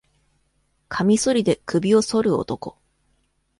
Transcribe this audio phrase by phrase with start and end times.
[0.87, 2.75] かみそりで首を剃る男。